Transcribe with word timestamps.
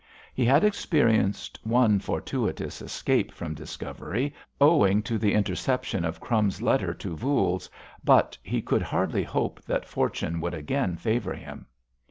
He 0.33 0.45
had 0.45 0.63
experienced 0.63 1.59
one 1.61 1.99
fortuitous 1.99 2.81
escape 2.81 3.31
from 3.31 3.53
discovery 3.53 4.33
owing 4.59 5.03
to 5.03 5.19
the 5.19 5.35
interception 5.35 6.03
of 6.05 6.19
"Crumbs's" 6.19 6.59
letter 6.59 6.91
to 6.95 7.15
Voules, 7.15 7.69
but 8.03 8.35
he 8.41 8.63
could 8.63 8.81
hardly 8.81 9.21
hope 9.21 9.61
that 9.65 9.85
fortune 9.85 10.41
would 10.41 10.55
again 10.55 10.95
favour 10.97 11.35
him. 11.35 11.67